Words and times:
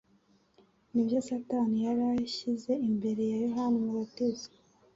nibyo 0.93 1.17
Satani 1.27 1.77
yari 1.87 2.03
ashyize 2.25 2.71
imbere 2.89 3.21
ya 3.31 3.37
Yohana 3.45 3.75
Umubatiza 3.81 4.47